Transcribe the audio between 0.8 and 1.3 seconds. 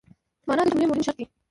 مهم شرط دئ.